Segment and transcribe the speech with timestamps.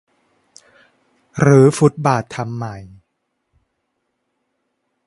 [1.45, 2.75] รื้อฟุตบาททำใหม่